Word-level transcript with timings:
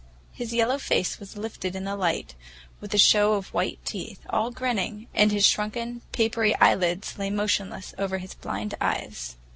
His 0.31 0.51
yellow 0.51 0.79
face 0.79 1.19
was 1.19 1.37
lifted 1.37 1.75
in 1.75 1.83
the 1.83 1.95
light, 1.95 2.33
with 2.79 2.91
a 2.95 2.97
show 2.97 3.33
of 3.33 3.53
white 3.53 3.77
teeth, 3.85 4.21
all 4.31 4.49
grinning, 4.49 5.05
and 5.13 5.31
his 5.31 5.45
shrunken, 5.45 6.01
papery 6.11 6.55
eyelids 6.55 7.19
lay 7.19 7.29
motionless 7.29 7.93
over 7.99 8.17
his 8.17 8.33
blind 8.33 8.73
eyes. 8.81 9.35